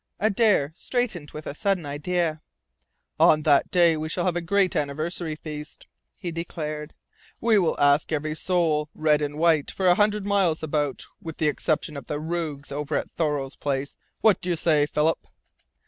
Adare 0.19 0.71
straightened 0.73 1.29
with 1.29 1.45
a 1.45 1.53
sudden 1.53 1.85
idea: 1.85 2.41
"On 3.19 3.43
that 3.43 3.69
day 3.69 3.95
we 3.95 4.09
shall 4.09 4.25
have 4.25 4.35
a 4.35 4.41
great 4.41 4.75
anniversary 4.75 5.35
feast," 5.35 5.85
he 6.17 6.31
declared. 6.31 6.95
"We 7.39 7.59
will 7.59 7.79
ask 7.79 8.11
every 8.11 8.33
soul 8.33 8.89
red 8.95 9.21
and 9.21 9.37
white 9.37 9.69
for 9.69 9.85
a 9.85 9.93
hundred 9.93 10.25
miles 10.25 10.63
about, 10.63 11.05
with 11.21 11.37
the 11.37 11.49
exception 11.49 11.95
of 11.97 12.07
the 12.07 12.19
rogues 12.19 12.71
over 12.71 12.95
at 12.95 13.11
Thoreau's 13.11 13.55
Place! 13.55 13.95
What 14.21 14.41
do 14.41 14.49
you 14.49 14.55
say, 14.55 14.87
Philip?" 14.87 15.19